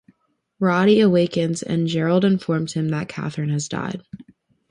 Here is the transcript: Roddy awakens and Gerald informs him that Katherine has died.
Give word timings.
Roddy 0.59 0.99
awakens 0.99 1.61
and 1.61 1.85
Gerald 1.85 2.25
informs 2.25 2.73
him 2.73 2.89
that 2.89 3.07
Katherine 3.07 3.51
has 3.51 3.67
died. 3.67 4.01